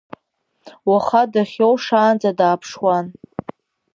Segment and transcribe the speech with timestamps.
[0.89, 3.05] Уаха дахьиоу шаанӡа дааԥшуан.